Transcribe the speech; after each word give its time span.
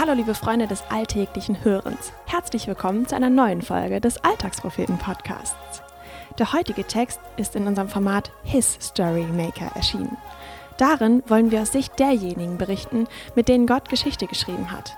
Hallo 0.00 0.14
liebe 0.14 0.34
Freunde 0.34 0.66
des 0.66 0.82
alltäglichen 0.88 1.62
Hörens. 1.62 2.14
Herzlich 2.24 2.66
willkommen 2.66 3.06
zu 3.06 3.14
einer 3.14 3.28
neuen 3.28 3.60
Folge 3.60 4.00
des 4.00 4.16
Alltagspropheten 4.24 4.96
Podcasts. 4.96 5.82
Der 6.38 6.54
heutige 6.54 6.84
Text 6.84 7.20
ist 7.36 7.54
in 7.54 7.66
unserem 7.66 7.90
Format 7.90 8.32
His 8.42 8.78
Story 8.80 9.24
Maker 9.24 9.70
erschienen. 9.76 10.16
Darin 10.78 11.22
wollen 11.26 11.50
wir 11.50 11.60
aus 11.60 11.72
Sicht 11.72 11.98
derjenigen 11.98 12.56
berichten, 12.56 13.08
mit 13.34 13.48
denen 13.48 13.66
Gott 13.66 13.90
Geschichte 13.90 14.26
geschrieben 14.26 14.70
hat. 14.72 14.96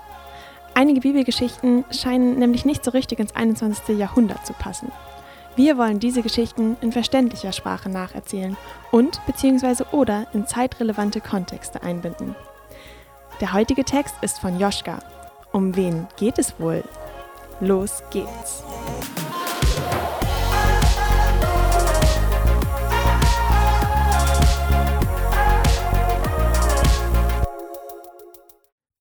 Einige 0.73 1.01
Bibelgeschichten 1.01 1.83
scheinen 1.91 2.39
nämlich 2.39 2.63
nicht 2.63 2.85
so 2.85 2.91
richtig 2.91 3.19
ins 3.19 3.35
21. 3.35 3.97
Jahrhundert 3.97 4.47
zu 4.47 4.53
passen. 4.53 4.89
Wir 5.57 5.77
wollen 5.77 5.99
diese 5.99 6.21
Geschichten 6.21 6.77
in 6.79 6.93
verständlicher 6.93 7.51
Sprache 7.51 7.89
nacherzählen 7.89 8.55
und 8.89 9.19
bzw. 9.25 9.83
oder 9.91 10.27
in 10.31 10.47
zeitrelevante 10.47 11.19
Kontexte 11.19 11.83
einbinden. 11.83 12.37
Der 13.41 13.51
heutige 13.51 13.83
Text 13.83 14.15
ist 14.21 14.39
von 14.39 14.59
Joschka. 14.59 14.99
Um 15.51 15.75
wen 15.75 16.07
geht 16.17 16.37
es 16.37 16.59
wohl? 16.59 16.83
Los 17.59 18.03
geht's! 18.11 18.63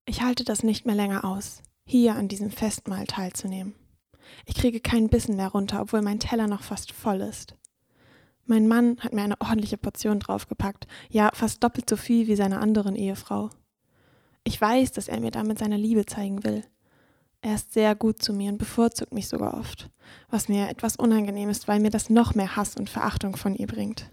Ich 0.06 0.22
halte 0.22 0.44
das 0.44 0.62
nicht 0.62 0.86
mehr 0.86 0.94
länger 0.94 1.24
aus, 1.24 1.62
hier 1.84 2.16
an 2.16 2.28
diesem 2.28 2.50
Festmahl 2.50 3.06
teilzunehmen. 3.06 3.74
Ich 4.46 4.54
kriege 4.54 4.80
keinen 4.80 5.08
Bissen 5.08 5.36
mehr 5.36 5.48
runter, 5.48 5.80
obwohl 5.82 6.00
mein 6.00 6.20
Teller 6.20 6.46
noch 6.46 6.62
fast 6.62 6.92
voll 6.92 7.20
ist. 7.20 7.54
Mein 8.46 8.66
Mann 8.66 8.96
hat 9.00 9.12
mir 9.12 9.22
eine 9.22 9.40
ordentliche 9.40 9.76
Portion 9.76 10.20
draufgepackt, 10.20 10.86
ja 11.10 11.30
fast 11.34 11.62
doppelt 11.62 11.88
so 11.88 11.96
viel 11.96 12.26
wie 12.26 12.36
seine 12.36 12.60
anderen 12.60 12.96
Ehefrau. 12.96 13.50
Ich 14.44 14.60
weiß, 14.60 14.92
dass 14.92 15.08
er 15.08 15.20
mir 15.20 15.30
damit 15.30 15.58
seine 15.58 15.76
Liebe 15.76 16.04
zeigen 16.06 16.44
will. 16.44 16.64
Er 17.40 17.56
ist 17.56 17.72
sehr 17.72 17.94
gut 17.94 18.22
zu 18.22 18.32
mir 18.32 18.50
und 18.52 18.58
bevorzugt 18.58 19.12
mich 19.12 19.28
sogar 19.28 19.54
oft, 19.54 19.90
was 20.30 20.48
mir 20.48 20.68
etwas 20.68 20.96
unangenehm 20.96 21.50
ist, 21.50 21.66
weil 21.66 21.80
mir 21.80 21.90
das 21.90 22.08
noch 22.08 22.34
mehr 22.34 22.54
Hass 22.54 22.76
und 22.76 22.88
Verachtung 22.88 23.36
von 23.36 23.54
ihr 23.54 23.66
bringt. 23.66 24.10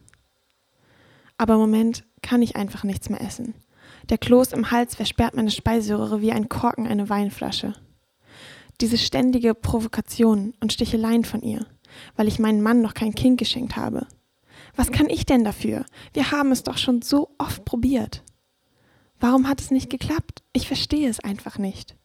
Aber 1.37 1.53
im 1.53 1.59
Moment 1.59 2.05
kann 2.21 2.41
ich 2.41 2.55
einfach 2.55 2.83
nichts 2.83 3.09
mehr 3.09 3.21
essen. 3.21 3.53
Der 4.09 4.17
Kloß 4.17 4.53
im 4.53 4.71
Hals 4.71 4.95
versperrt 4.95 5.35
meine 5.35 5.51
Speiseröhre 5.51 6.21
wie 6.21 6.31
ein 6.31 6.49
Korken 6.49 6.87
eine 6.87 7.09
Weinflasche. 7.09 7.73
Diese 8.81 8.97
ständige 8.97 9.53
Provokation 9.53 10.53
und 10.59 10.73
Sticheleien 10.73 11.23
von 11.23 11.41
ihr, 11.41 11.65
weil 12.15 12.27
ich 12.27 12.39
meinem 12.39 12.61
Mann 12.61 12.81
noch 12.81 12.93
kein 12.93 13.13
Kind 13.13 13.37
geschenkt 13.37 13.75
habe. 13.75 14.07
Was 14.75 14.91
kann 14.91 15.09
ich 15.09 15.25
denn 15.25 15.43
dafür? 15.43 15.85
Wir 16.13 16.31
haben 16.31 16.51
es 16.51 16.63
doch 16.63 16.77
schon 16.77 17.01
so 17.01 17.35
oft 17.37 17.63
probiert. 17.65 18.23
Warum 19.19 19.47
hat 19.47 19.59
es 19.59 19.69
nicht 19.69 19.89
geklappt? 19.89 20.43
Ich 20.53 20.67
verstehe 20.67 21.09
es 21.09 21.19
einfach 21.19 21.57
nicht. 21.57 21.95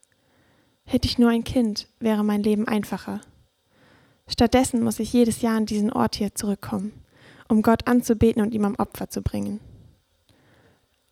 Hätte 0.84 1.06
ich 1.06 1.18
nur 1.18 1.30
ein 1.30 1.44
Kind, 1.44 1.88
wäre 2.00 2.24
mein 2.24 2.42
Leben 2.42 2.66
einfacher. 2.66 3.20
Stattdessen 4.26 4.82
muss 4.82 4.98
ich 4.98 5.12
jedes 5.12 5.40
Jahr 5.40 5.56
an 5.56 5.66
diesen 5.66 5.92
Ort 5.92 6.16
hier 6.16 6.34
zurückkommen, 6.34 6.92
um 7.48 7.62
Gott 7.62 7.86
anzubeten 7.86 8.42
und 8.42 8.52
ihm 8.52 8.64
am 8.64 8.74
Opfer 8.76 9.08
zu 9.08 9.22
bringen. 9.22 9.60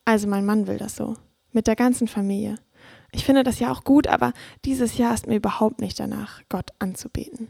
Also 0.05 0.27
mein 0.27 0.45
Mann 0.45 0.67
will 0.67 0.79
das 0.79 0.97
so, 0.97 1.17
mit 1.53 1.67
der 1.67 1.77
ganzen 1.77 2.09
Familie. 2.09 2.57
Ich 3.13 3.25
finde 3.25 3.45
das 3.45 3.61
ja 3.61 3.71
auch 3.71 3.85
gut, 3.85 4.09
aber 4.09 4.33
dieses 4.65 4.99
Jahr 4.99 5.15
ist 5.15 5.27
mir 5.27 5.37
überhaupt 5.37 5.81
nicht 5.81 6.01
danach, 6.01 6.43
Gott 6.49 6.71
anzubeten. 6.79 7.49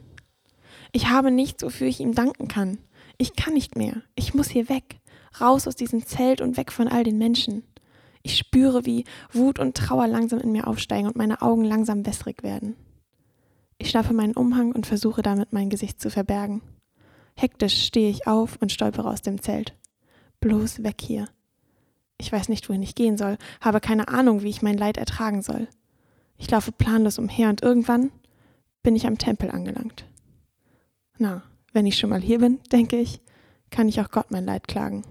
Ich 0.93 1.09
habe 1.09 1.31
nichts, 1.31 1.63
wofür 1.63 1.87
ich 1.87 2.01
ihm 2.01 2.15
danken 2.15 2.49
kann. 2.49 2.79
Ich 3.17 3.35
kann 3.35 3.55
nicht 3.55 3.77
mehr. 3.77 4.03
Ich 4.15 4.35
muss 4.35 4.49
hier 4.51 4.69
weg, 4.69 5.01
raus 5.41 5.67
aus 5.67 5.77
diesem 5.77 6.05
Zelt 6.05 6.41
und 6.41 6.57
weg 6.57 6.71
von 6.71 6.89
all 6.89 7.05
den 7.05 7.17
Menschen. 7.17 7.63
Ich 8.23 8.39
spüre, 8.39 8.87
wie 8.87 9.05
Wut 9.33 9.59
und 9.59 9.77
Trauer 9.77 10.07
langsam 10.07 10.39
in 10.39 10.53
mir 10.53 10.67
aufsteigen 10.67 11.09
und 11.09 11.17
meine 11.17 11.43
Augen 11.43 11.65
langsam 11.65 12.07
wässrig 12.07 12.43
werden. 12.43 12.77
Ich 13.79 13.91
schnappe 13.91 14.13
meinen 14.13 14.35
Umhang 14.35 14.73
und 14.73 14.87
versuche 14.87 15.23
damit 15.23 15.53
mein 15.53 15.69
Gesicht 15.69 16.01
zu 16.01 16.09
verbergen. 16.11 16.63
Hektisch 17.37 17.85
stehe 17.85 18.11
ich 18.11 18.27
auf 18.27 18.59
und 18.61 18.71
stolpere 18.71 19.11
aus 19.11 19.23
dem 19.23 19.41
Zelt. 19.41 19.75
Bloß 20.41 20.85
weg 20.85 21.01
hier. 21.01 21.29
Ich 22.19 22.31
weiß 22.31 22.49
nicht, 22.49 22.69
wohin 22.69 22.83
ich 22.83 22.95
gehen 22.95 23.17
soll, 23.19 23.39
habe 23.61 23.81
keine 23.81 24.07
Ahnung, 24.09 24.43
wie 24.43 24.51
ich 24.51 24.63
mein 24.63 24.79
Leid 24.79 24.97
ertragen 24.97 25.43
soll. 25.43 25.67
Ich 26.37 26.51
laufe 26.51 26.71
planlos 26.71 27.19
umher 27.19 27.49
und 27.49 27.63
irgendwann 27.63 28.13
bin 28.83 28.95
ich 28.95 29.07
am 29.07 29.19
Tempel 29.19 29.51
angelangt. 29.51 30.07
Na, 31.19 31.43
wenn 31.73 31.87
ich 31.87 31.99
schon 31.99 32.11
mal 32.11 32.21
hier 32.21 32.39
bin, 32.39 32.61
denke 32.71 32.97
ich, 33.01 33.21
kann 33.71 33.89
ich 33.89 34.01
auch 34.01 34.11
Gott 34.11 34.31
mein 34.31 34.45
Leid 34.45 34.69
klagen. 34.69 35.05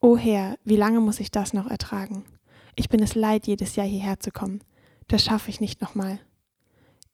O 0.00 0.16
Herr, 0.16 0.56
wie 0.64 0.76
lange 0.76 1.00
muss 1.00 1.18
ich 1.18 1.32
das 1.32 1.52
noch 1.52 1.66
ertragen? 1.66 2.24
Ich 2.76 2.88
bin 2.88 3.02
es 3.02 3.16
leid, 3.16 3.48
jedes 3.48 3.74
Jahr 3.74 3.86
hierher 3.86 4.20
zu 4.20 4.30
kommen. 4.30 4.60
Das 5.08 5.24
schaffe 5.24 5.50
ich 5.50 5.60
nicht 5.60 5.80
nochmal. 5.80 6.20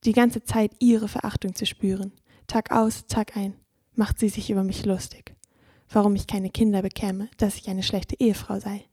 Die 0.04 0.12
ganze 0.12 0.44
Zeit 0.44 0.72
ihre 0.80 1.08
Verachtung 1.08 1.54
zu 1.54 1.64
spüren. 1.64 2.12
Tag 2.46 2.72
aus, 2.72 3.06
Tag 3.06 3.38
ein, 3.38 3.54
macht 3.94 4.18
sie 4.18 4.28
sich 4.28 4.50
über 4.50 4.62
mich 4.62 4.84
lustig. 4.84 5.34
Warum 5.88 6.14
ich 6.14 6.26
keine 6.26 6.50
Kinder 6.50 6.82
bekäme, 6.82 7.30
dass 7.38 7.56
ich 7.56 7.70
eine 7.70 7.82
schlechte 7.82 8.20
Ehefrau 8.20 8.60
sei. 8.60 8.84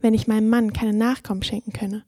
Wenn 0.00 0.14
ich 0.14 0.26
meinem 0.26 0.48
Mann 0.48 0.72
keine 0.72 0.92
Nachkommen 0.92 1.44
schenken 1.44 1.72
könne. 1.72 2.04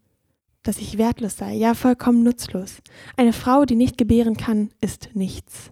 Dass 0.64 0.78
ich 0.78 0.98
wertlos 0.98 1.36
sei, 1.36 1.54
ja 1.54 1.74
vollkommen 1.74 2.24
nutzlos. 2.24 2.78
Eine 3.16 3.32
Frau, 3.32 3.64
die 3.64 3.76
nicht 3.76 3.97
gebären 3.97 4.36
kann, 4.36 4.70
ist 4.80 5.10
nichts. 5.14 5.70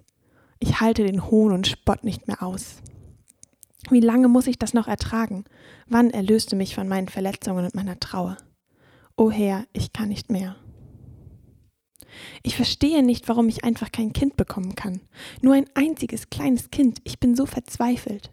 Ich 0.60 0.80
halte 0.80 1.04
den 1.04 1.28
Hohn 1.28 1.50
und 1.50 1.66
Spott 1.66 2.04
nicht 2.04 2.28
mehr 2.28 2.44
aus. 2.44 2.76
Wie 3.90 4.00
lange 4.00 4.28
muss 4.28 4.46
ich 4.46 4.58
das 4.58 4.74
noch 4.74 4.88
ertragen? 4.88 5.44
Wann 5.86 6.10
erlöste 6.10 6.56
mich 6.56 6.74
von 6.74 6.88
meinen 6.88 7.08
Verletzungen 7.08 7.64
und 7.64 7.74
meiner 7.74 7.98
Trauer? 7.98 8.36
O 9.16 9.30
Herr, 9.30 9.64
ich 9.72 9.92
kann 9.92 10.08
nicht 10.08 10.30
mehr. 10.30 10.56
Ich 12.42 12.56
verstehe 12.56 13.02
nicht, 13.02 13.28
warum 13.28 13.48
ich 13.48 13.64
einfach 13.64 13.92
kein 13.92 14.12
Kind 14.12 14.36
bekommen 14.36 14.74
kann. 14.74 15.00
Nur 15.40 15.54
ein 15.54 15.66
einziges 15.74 16.30
kleines 16.30 16.70
Kind. 16.70 17.00
Ich 17.04 17.18
bin 17.18 17.34
so 17.34 17.46
verzweifelt. 17.46 18.30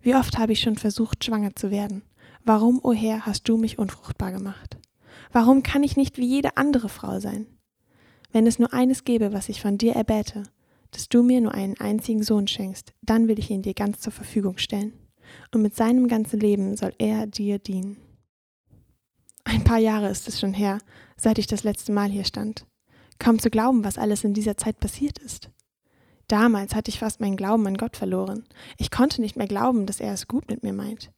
Wie 0.00 0.14
oft 0.14 0.38
habe 0.38 0.52
ich 0.52 0.60
schon 0.60 0.76
versucht, 0.76 1.24
schwanger 1.24 1.54
zu 1.54 1.70
werden? 1.70 2.02
Warum, 2.44 2.80
o 2.82 2.92
Herr, 2.92 3.24
hast 3.24 3.48
du 3.48 3.56
mich 3.56 3.78
unfruchtbar 3.78 4.32
gemacht? 4.32 4.76
Warum 5.32 5.62
kann 5.62 5.82
ich 5.82 5.96
nicht 5.96 6.18
wie 6.18 6.26
jede 6.26 6.56
andere 6.56 6.88
Frau 6.88 7.20
sein? 7.20 7.46
Wenn 8.32 8.46
es 8.46 8.58
nur 8.58 8.72
eines 8.72 9.04
gäbe, 9.04 9.32
was 9.32 9.48
ich 9.48 9.60
von 9.60 9.78
dir 9.78 9.94
erbäte, 9.94 10.42
dass 10.92 11.08
du 11.08 11.22
mir 11.22 11.40
nur 11.40 11.54
einen 11.54 11.78
einzigen 11.78 12.22
Sohn 12.22 12.46
schenkst, 12.46 12.92
dann 13.02 13.26
will 13.26 13.38
ich 13.38 13.50
ihn 13.50 13.62
dir 13.62 13.74
ganz 13.74 14.00
zur 14.00 14.12
Verfügung 14.12 14.58
stellen. 14.58 14.92
Und 15.52 15.62
mit 15.62 15.74
seinem 15.74 16.08
ganzen 16.08 16.38
Leben 16.38 16.76
soll 16.76 16.94
er 16.98 17.26
dir 17.26 17.58
dienen. 17.58 17.96
Ein 19.44 19.64
paar 19.64 19.78
Jahre 19.78 20.08
ist 20.08 20.28
es 20.28 20.38
schon 20.38 20.54
her, 20.54 20.78
seit 21.16 21.38
ich 21.38 21.46
das 21.46 21.64
letzte 21.64 21.92
Mal 21.92 22.10
hier 22.10 22.24
stand. 22.24 22.66
Kaum 23.18 23.38
zu 23.38 23.50
glauben, 23.50 23.84
was 23.84 23.98
alles 23.98 24.24
in 24.24 24.34
dieser 24.34 24.56
Zeit 24.56 24.78
passiert 24.78 25.18
ist. 25.18 25.50
Damals 26.28 26.74
hatte 26.74 26.90
ich 26.90 26.98
fast 26.98 27.20
meinen 27.20 27.36
Glauben 27.36 27.66
an 27.66 27.76
Gott 27.76 27.96
verloren. 27.96 28.44
Ich 28.78 28.90
konnte 28.90 29.20
nicht 29.20 29.36
mehr 29.36 29.48
glauben, 29.48 29.86
dass 29.86 30.00
er 30.00 30.12
es 30.12 30.28
gut 30.28 30.48
mit 30.48 30.62
mir 30.62 30.72
meint. 30.72 31.10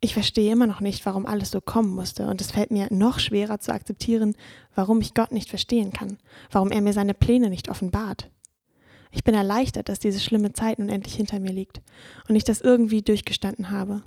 Ich 0.00 0.12
verstehe 0.12 0.52
immer 0.52 0.66
noch 0.66 0.80
nicht, 0.80 1.06
warum 1.06 1.24
alles 1.24 1.50
so 1.50 1.62
kommen 1.62 1.94
musste, 1.94 2.26
und 2.26 2.40
es 2.42 2.50
fällt 2.50 2.70
mir 2.70 2.88
noch 2.90 3.18
schwerer 3.18 3.60
zu 3.60 3.72
akzeptieren, 3.72 4.36
warum 4.74 5.00
ich 5.00 5.14
Gott 5.14 5.32
nicht 5.32 5.48
verstehen 5.48 5.92
kann, 5.92 6.18
warum 6.50 6.70
er 6.70 6.82
mir 6.82 6.92
seine 6.92 7.14
Pläne 7.14 7.48
nicht 7.48 7.70
offenbart. 7.70 8.30
Ich 9.14 9.22
bin 9.22 9.34
erleichtert, 9.34 9.88
dass 9.88 10.00
diese 10.00 10.18
schlimme 10.18 10.52
Zeit 10.52 10.80
nun 10.80 10.88
endlich 10.88 11.14
hinter 11.14 11.38
mir 11.38 11.52
liegt 11.52 11.80
und 12.28 12.34
ich 12.34 12.42
das 12.42 12.60
irgendwie 12.60 13.00
durchgestanden 13.00 13.70
habe. 13.70 14.02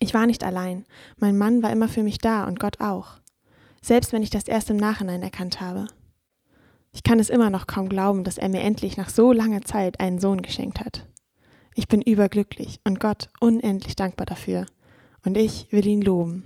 Ich 0.00 0.14
war 0.14 0.26
nicht 0.26 0.42
allein. 0.42 0.86
Mein 1.18 1.36
Mann 1.36 1.62
war 1.62 1.70
immer 1.70 1.88
für 1.88 2.02
mich 2.02 2.16
da 2.16 2.46
und 2.46 2.58
Gott 2.58 2.80
auch. 2.80 3.18
Selbst 3.82 4.12
wenn 4.12 4.22
ich 4.22 4.30
das 4.30 4.44
erst 4.44 4.70
im 4.70 4.78
Nachhinein 4.78 5.22
erkannt 5.22 5.60
habe. 5.60 5.86
Ich 6.92 7.02
kann 7.02 7.20
es 7.20 7.28
immer 7.28 7.50
noch 7.50 7.66
kaum 7.66 7.90
glauben, 7.90 8.24
dass 8.24 8.38
er 8.38 8.48
mir 8.48 8.62
endlich 8.62 8.96
nach 8.96 9.10
so 9.10 9.32
langer 9.32 9.62
Zeit 9.62 10.00
einen 10.00 10.18
Sohn 10.18 10.40
geschenkt 10.40 10.80
hat. 10.80 11.06
Ich 11.74 11.86
bin 11.86 12.00
überglücklich 12.00 12.80
und 12.84 13.00
Gott 13.00 13.28
unendlich 13.38 13.96
dankbar 13.96 14.26
dafür. 14.26 14.64
Und 15.26 15.36
ich 15.36 15.70
will 15.72 15.86
ihn 15.86 16.00
loben. 16.00 16.44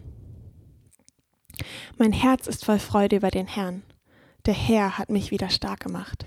Mein 1.99 2.13
Herz 2.13 2.49
ist 2.49 2.65
voll 2.65 2.81
Freude 2.81 3.17
über 3.17 3.31
den 3.31 3.47
Herrn. 3.47 3.85
Der 4.47 4.55
Herr 4.55 4.99
hat 4.99 5.11
mich 5.11 5.31
wieder 5.31 5.51
stark 5.51 5.81
gemacht. 5.81 6.27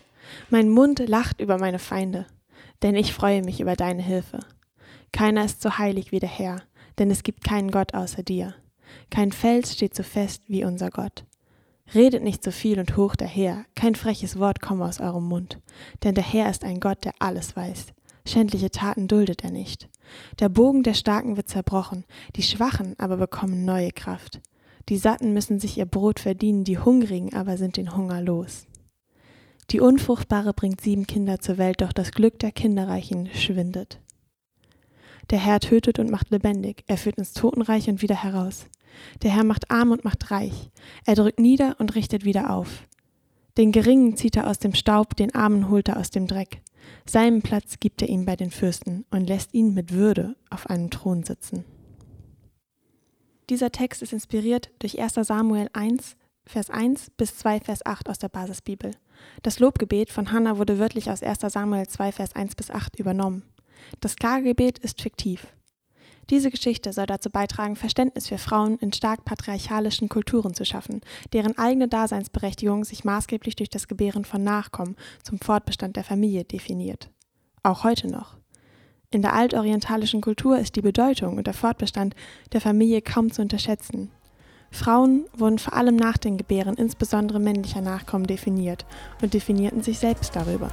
Mein 0.50 0.70
Mund 0.70 1.00
lacht 1.08 1.42
über 1.42 1.58
meine 1.58 1.80
Feinde, 1.80 2.26
denn 2.82 2.96
ich 2.96 3.14
freue 3.14 3.44
mich 3.44 3.60
über 3.60 3.76
deine 3.76 4.02
Hilfe. 4.02 4.40
Keiner 5.12 5.46
ist 5.46 5.62
so 5.62 5.78
heilig 5.78 6.12
wie 6.12 6.20
der 6.20 6.30
Herr, 6.30 6.62
denn 6.98 7.12
es 7.12 7.24
gibt 7.24 7.44
keinen 7.44 7.72
Gott 7.72 7.94
außer 7.94 8.24
dir. 8.24 8.56
Kein 9.10 9.32
Fels 9.32 9.74
steht 9.74 9.96
so 9.96 10.04
fest 10.04 10.44
wie 10.48 10.64
unser 10.64 10.90
Gott. 10.90 11.26
Redet 11.94 12.24
nicht 12.24 12.44
so 12.44 12.52
viel 12.52 12.80
und 12.80 12.96
hoch 12.96 13.16
daher, 13.16 13.66
kein 13.76 13.96
freches 13.96 14.40
Wort 14.40 14.62
komme 14.62 14.86
aus 14.86 15.02
eurem 15.02 15.26
Mund, 15.26 15.60
denn 16.04 16.16
der 16.16 16.24
Herr 16.24 16.50
ist 16.50 16.64
ein 16.64 16.80
Gott, 16.80 17.04
der 17.04 17.14
alles 17.20 17.56
weiß. 17.56 17.88
Schändliche 18.26 18.72
Taten 18.72 19.08
duldet 19.08 19.44
er 19.44 19.52
nicht. 19.52 19.90
Der 20.40 20.50
Bogen 20.50 20.84
der 20.84 20.94
Starken 20.94 21.36
wird 21.38 21.50
zerbrochen, 21.50 22.06
die 22.36 22.44
Schwachen 22.44 22.96
aber 22.98 23.18
bekommen 23.18 23.66
neue 23.66 23.92
Kraft. 23.92 24.40
Die 24.90 24.98
Satten 24.98 25.34
müssen 25.34 25.60
sich 25.60 25.78
ihr 25.78 25.86
Brot 25.86 26.20
verdienen, 26.20 26.64
die 26.64 26.78
Hungrigen 26.78 27.34
aber 27.34 27.58
sind 27.58 27.78
den 27.78 27.96
Hunger 27.96 28.22
los. 28.22 28.68
Die 29.72 29.80
Unfruchtbare 29.80 30.54
bringt 30.54 30.82
sieben 30.82 31.08
Kinder 31.08 31.40
zur 31.40 31.58
Welt, 31.58 31.80
doch 31.82 31.94
das 31.94 32.12
Glück 32.12 32.40
der 32.40 32.52
Kinderreichen 32.52 33.30
schwindet. 33.34 34.02
Der 35.30 35.40
Herr 35.40 35.62
tötet 35.62 35.98
und 35.98 36.12
macht 36.12 36.30
lebendig, 36.30 36.84
er 36.88 36.98
führt 36.98 37.18
ins 37.18 37.32
Totenreich 37.32 37.88
und 37.88 38.02
wieder 38.02 38.22
heraus. 38.22 38.66
Der 39.24 39.34
Herr 39.34 39.46
macht 39.46 39.72
arm 39.72 39.92
und 39.92 40.04
macht 40.04 40.30
reich. 40.30 40.70
Er 41.06 41.16
drückt 41.16 41.40
nieder 41.40 41.78
und 41.80 41.96
richtet 41.96 42.26
wieder 42.26 42.50
auf. 42.50 42.86
Den 43.58 43.72
Geringen 43.72 44.18
zieht 44.18 44.36
er 44.36 44.50
aus 44.50 44.60
dem 44.60 44.74
Staub, 44.74 45.16
den 45.16 45.34
Armen 45.34 45.70
holt 45.70 45.88
er 45.88 45.98
aus 45.98 46.10
dem 46.10 46.28
Dreck. 46.28 46.62
Seinen 47.06 47.42
Platz 47.42 47.80
gibt 47.80 48.02
er 48.02 48.10
ihm 48.10 48.26
bei 48.26 48.36
den 48.36 48.52
Fürsten 48.52 49.06
und 49.10 49.26
lässt 49.26 49.54
ihn 49.54 49.74
mit 49.74 49.94
Würde 49.94 50.36
auf 50.50 50.70
einem 50.70 50.90
Thron 50.90 51.24
sitzen. 51.24 51.64
Dieser 53.50 53.72
Text 53.72 54.02
ist 54.02 54.12
inspiriert 54.12 54.70
durch 54.80 55.00
1 55.00 55.14
Samuel 55.14 55.70
1, 55.72 56.18
Vers 56.52 56.70
1 56.70 57.12
bis 57.12 57.38
2, 57.38 57.62
Vers 57.62 57.86
8 57.86 58.10
aus 58.10 58.20
der 58.20 58.28
Basisbibel. 58.28 58.92
Das 59.42 59.60
Lobgebet 59.60 60.10
von 60.10 60.34
Hannah 60.34 60.58
wurde 60.58 60.80
wörtlich 60.80 61.10
aus 61.10 61.24
1 61.24 61.40
Samuel 61.48 61.88
2, 61.88 62.12
Vers 62.12 62.36
1 62.36 62.56
bis 62.56 62.70
8 62.70 63.00
übernommen. 63.00 63.44
Das 64.02 64.18
Klagegebet 64.18 64.78
ist 64.78 65.02
fiktiv. 65.02 65.48
Diese 66.30 66.52
Geschichte 66.52 66.92
soll 66.92 67.06
dazu 67.06 67.30
beitragen, 67.30 67.78
Verständnis 67.78 68.28
für 68.28 68.38
Frauen 68.38 68.78
in 68.80 68.92
stark 68.92 69.24
patriarchalischen 69.24 70.10
Kulturen 70.10 70.54
zu 70.54 70.66
schaffen, 70.66 71.00
deren 71.32 71.58
eigene 71.58 71.88
Daseinsberechtigung 71.88 72.84
sich 72.84 73.06
maßgeblich 73.06 73.56
durch 73.56 73.70
das 73.70 73.88
Gebären 73.88 74.26
von 74.26 74.44
Nachkommen 74.44 74.98
zum 75.24 75.40
Fortbestand 75.40 75.96
der 75.96 76.04
Familie 76.04 76.44
definiert. 76.44 77.10
Auch 77.64 77.86
heute 77.86 78.10
noch. 78.10 78.36
In 79.10 79.22
der 79.22 79.34
altorientalischen 79.34 80.20
Kultur 80.20 80.58
ist 80.58 80.76
die 80.76 80.82
Bedeutung 80.82 81.38
und 81.38 81.48
der 81.48 81.54
Fortbestand 81.54 82.14
der 82.52 82.60
Familie 82.60 83.02
kaum 83.02 83.32
zu 83.32 83.42
unterschätzen. 83.42 84.12
Frauen 84.72 85.26
wurden 85.36 85.60
vor 85.60 85.74
allem 85.74 85.96
nach 85.96 86.18
den 86.18 86.38
Gebären 86.38 86.76
insbesondere 86.76 87.40
männlicher 87.40 87.82
Nachkommen 87.82 88.26
definiert 88.26 88.86
und 89.22 89.34
definierten 89.34 89.84
sich 89.84 90.00
selbst 90.00 90.36
darüber. 90.36 90.70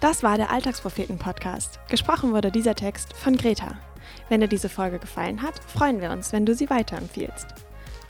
Das 0.00 0.22
war 0.22 0.36
der 0.36 0.50
Alltagspropheten-Podcast. 0.50 1.80
Gesprochen 1.88 2.32
wurde 2.32 2.50
dieser 2.50 2.74
Text 2.74 3.12
von 3.14 3.36
Greta. 3.36 3.78
Wenn 4.28 4.40
dir 4.40 4.48
diese 4.48 4.68
Folge 4.68 4.98
gefallen 4.98 5.42
hat, 5.42 5.60
freuen 5.64 6.00
wir 6.00 6.10
uns, 6.10 6.32
wenn 6.32 6.46
du 6.46 6.54
sie 6.54 6.70
weiterempfiehlst. 6.70 7.46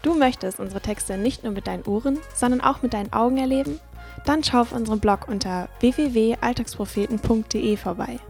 Du 0.03 0.15
möchtest 0.15 0.61
unsere 0.61 0.81
Texte 0.81 1.17
nicht 1.19 1.45
nur 1.45 1.53
mit 1.53 1.67
deinen 1.67 1.85
Ohren, 1.85 2.19
sondern 2.35 2.61
auch 2.61 2.83
mit 2.83 2.95
deinen 2.95 3.13
Augen 3.13 3.39
erleben? 3.39 3.81
Dann 4.27 4.45
schau 4.45 4.61
auf 4.61 4.73
unserem 4.73 5.01
Blog 5.01 5.29
unter 5.29 5.69
www.alltagspropheten.de 5.81 7.77
vorbei. 7.77 8.21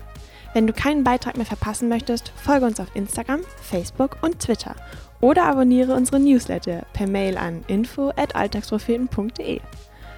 Wenn 0.54 0.66
du 0.66 0.72
keinen 0.72 1.04
Beitrag 1.04 1.36
mehr 1.36 1.46
verpassen 1.46 1.88
möchtest, 1.88 2.32
folge 2.36 2.66
uns 2.66 2.80
auf 2.80 2.88
Instagram, 2.94 3.40
Facebook 3.62 4.16
und 4.22 4.40
Twitter 4.40 4.74
oder 5.20 5.44
abonniere 5.44 5.94
unsere 5.94 6.18
Newsletter 6.20 6.86
per 6.92 7.06
Mail 7.06 7.36
an 7.36 7.64
info@alltagspropheten.de. 7.68 9.60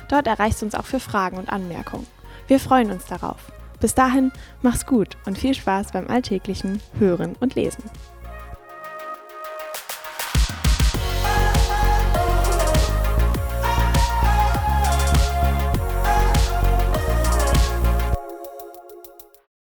Dort 0.09 0.27
erreichst 0.27 0.63
du 0.63 0.67
uns 0.67 0.75
auch 0.75 0.87
für 0.87 1.01
Fragen 1.01 1.39
und 1.39 1.51
Anmerkungen. 1.51 2.07
Wir 2.49 2.61
freuen 2.61 2.91
uns 2.91 3.07
darauf. 3.07 3.53
Bis 3.81 3.95
dahin, 3.95 4.33
mach's 4.61 4.87
gut 4.87 5.17
und 5.25 5.39
viel 5.39 5.55
Spaß 5.55 5.93
beim 5.93 6.09
alltäglichen 6.09 6.81
Hören 6.99 7.35
und 7.41 7.55
Lesen. 7.55 7.85